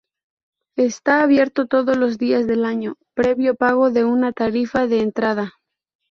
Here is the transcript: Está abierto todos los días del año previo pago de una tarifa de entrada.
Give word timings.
Está 0.79 1.21
abierto 1.21 1.67
todos 1.67 1.95
los 1.95 2.17
días 2.17 2.47
del 2.47 2.65
año 2.65 2.95
previo 3.13 3.53
pago 3.53 3.91
de 3.91 4.03
una 4.03 4.31
tarifa 4.31 4.87
de 4.87 5.01
entrada. 5.01 5.59